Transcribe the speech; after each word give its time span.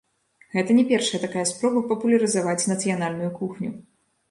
Гэта 0.53 0.75
не 0.77 0.85
першая 0.91 1.19
такая 1.25 1.43
спроба 1.51 1.85
папулярызаваць 1.93 2.59
нацыянальную 2.73 3.31
кухню. 3.39 3.71